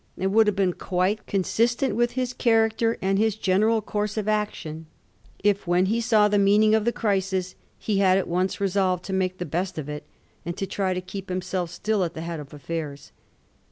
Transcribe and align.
It 0.17 0.31
would 0.31 0.47
have 0.47 0.55
been 0.55 0.73
quite 0.73 1.27
con 1.27 1.43
sistent 1.43 1.93
with 1.93 2.13
his 2.13 2.33
character 2.33 2.97
and 3.03 3.19
his 3.19 3.35
general 3.35 3.83
course 3.83 4.17
of 4.17 4.27
action 4.27 4.87
if, 5.43 5.67
when 5.67 5.85
he 5.85 6.01
saw 6.01 6.27
the 6.27 6.39
meaning 6.39 6.73
of 6.73 6.85
the 6.85 6.91
crisis, 6.91 7.53
he 7.77 7.99
had 7.99 8.17
at 8.17 8.27
once 8.27 8.59
resolved 8.59 9.03
to 9.05 9.13
make 9.13 9.37
the 9.37 9.45
best 9.45 9.77
of 9.77 9.89
it 9.89 10.07
and 10.43 10.57
to 10.57 10.65
try 10.65 10.95
to 10.95 11.01
keep 11.01 11.29
himself 11.29 11.69
still 11.69 12.03
at 12.03 12.15
the 12.15 12.21
head 12.21 12.39
of 12.39 12.51
affairs. 12.51 13.11